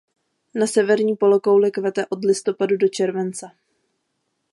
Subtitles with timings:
[0.55, 3.51] Na severní polokouli kvete od listopadu do července.